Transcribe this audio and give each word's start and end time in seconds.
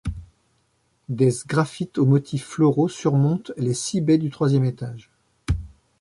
Des 1.09 1.29
sgraffites 1.29 1.99
aux 1.99 2.07
motifs 2.07 2.47
floraux 2.47 2.89
surmontent 2.89 3.51
les 3.57 3.75
six 3.75 4.01
baies 4.01 4.17
du 4.17 4.31
troisième 4.31 4.65
étage. 4.65 5.11